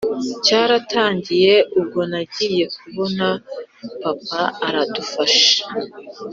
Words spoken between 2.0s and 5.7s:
nagiye kubona papa aradufashe